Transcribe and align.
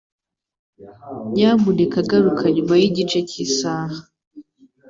Nyamuneka 1.33 1.97
garuka 2.09 2.43
nyuma 2.55 2.73
yigice 2.81 3.19
cyisaha. 3.29 3.99